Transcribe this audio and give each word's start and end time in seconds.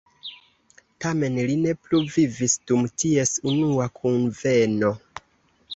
Tamen 1.05 1.37
li 1.51 1.57
ne 1.65 1.75
plu 1.83 1.99
vivis 2.15 2.57
dum 2.71 2.89
ties 3.03 3.37
unua 3.53 3.87
kunveno. 4.01 4.93